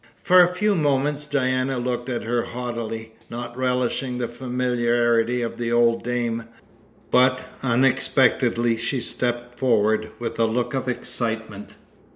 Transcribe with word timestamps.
For 0.23 0.41
a 0.43 0.51
few 0.55 0.73
moments 0.73 1.27
Diana 1.27 1.77
looked 1.77 2.09
at 2.09 2.23
her 2.23 2.41
haughtily, 2.41 3.13
not 3.29 3.55
relishing 3.55 4.17
the 4.17 4.27
familiarity 4.27 5.43
of 5.43 5.59
the 5.59 5.71
old 5.71 6.03
dame, 6.03 6.45
but 7.11 7.43
unexpectedly 7.61 8.77
she 8.77 8.99
stepped 8.99 9.59
forward 9.59 10.09
with 10.17 10.39
a 10.39 10.45
look 10.45 10.73
of 10.73 10.87
excitement. 10.89 11.75